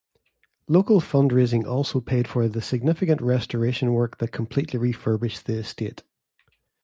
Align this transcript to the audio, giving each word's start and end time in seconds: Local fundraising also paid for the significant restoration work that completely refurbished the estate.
Local 0.67 0.99
fundraising 0.99 1.63
also 1.63 2.01
paid 2.01 2.27
for 2.27 2.47
the 2.47 2.59
significant 2.59 3.21
restoration 3.21 3.93
work 3.93 4.17
that 4.17 4.31
completely 4.31 4.79
refurbished 4.79 5.45
the 5.45 5.59
estate. 5.59 6.01